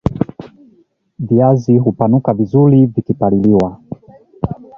viazi 1.19 1.77
hupanuka 1.77 2.33
vizuri 2.33 2.85
vikipaliliwa 2.85 3.79